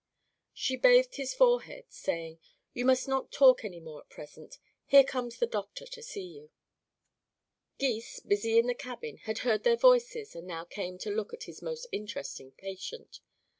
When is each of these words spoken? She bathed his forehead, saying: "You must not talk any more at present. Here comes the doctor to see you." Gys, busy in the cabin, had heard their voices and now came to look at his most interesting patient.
She 0.55 0.77
bathed 0.77 1.17
his 1.17 1.35
forehead, 1.35 1.85
saying: 1.89 2.39
"You 2.73 2.85
must 2.85 3.07
not 3.07 3.31
talk 3.31 3.63
any 3.63 3.79
more 3.79 4.01
at 4.01 4.09
present. 4.09 4.57
Here 4.87 5.03
comes 5.03 5.37
the 5.37 5.45
doctor 5.45 5.85
to 5.85 6.01
see 6.01 6.23
you." 6.25 6.49
Gys, 7.77 8.19
busy 8.21 8.57
in 8.57 8.65
the 8.65 8.73
cabin, 8.73 9.17
had 9.17 9.39
heard 9.45 9.61
their 9.63 9.77
voices 9.77 10.33
and 10.35 10.47
now 10.47 10.63
came 10.63 10.97
to 10.97 11.11
look 11.11 11.35
at 11.35 11.43
his 11.43 11.61
most 11.61 11.85
interesting 11.91 12.49
patient. 12.53 13.19